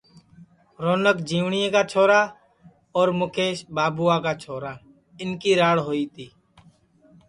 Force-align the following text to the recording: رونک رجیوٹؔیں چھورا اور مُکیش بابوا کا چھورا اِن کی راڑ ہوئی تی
رونک 0.83 1.07
رجیوٹؔیں 1.21 1.85
چھورا 1.91 2.21
اور 2.97 3.07
مُکیش 3.19 3.57
بابوا 3.75 4.15
کا 4.23 4.33
چھورا 4.41 4.71
اِن 5.19 5.29
کی 5.41 5.51
راڑ 5.59 5.77
ہوئی 5.85 6.05
تی 6.13 6.25